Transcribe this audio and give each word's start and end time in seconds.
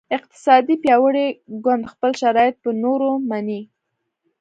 اقتصادي 0.17 0.75
پیاوړی 0.83 1.27
ګوند 1.65 1.83
خپل 1.93 2.11
شرایط 2.21 2.55
په 2.63 2.69
نورو 2.83 3.11
مني 3.29 3.61